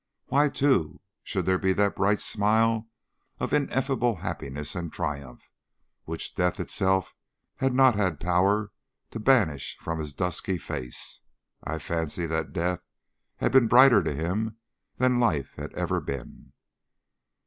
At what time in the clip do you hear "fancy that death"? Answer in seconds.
11.77-12.81